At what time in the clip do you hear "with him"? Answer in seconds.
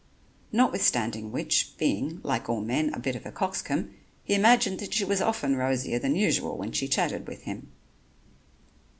7.27-7.71